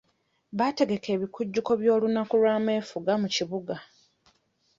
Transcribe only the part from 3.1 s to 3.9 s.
mu kibuga.